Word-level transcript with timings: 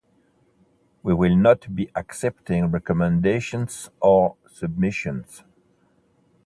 We 1.03 1.13
will 1.13 1.35
not 1.35 1.75
be 1.75 1.91
accepting 1.95 2.71
recommendations 2.71 3.91
or 4.01 4.35
submissions. 4.51 5.43